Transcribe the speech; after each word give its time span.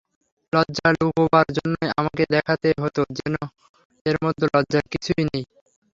লজ্জা 0.53 0.89
লুকোবার 0.93 1.47
জন্যেই 1.57 1.91
আমাকে 1.99 2.23
দেখাতে 2.35 2.69
হত 2.81 2.97
যেন 3.17 3.35
এর 4.05 4.17
মধ্যে 4.23 4.45
লজ্জার 4.53 4.85
কিছুই 4.93 5.23
নেই। 5.29 5.43